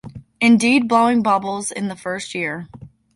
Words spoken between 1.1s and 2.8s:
bubbles in the first year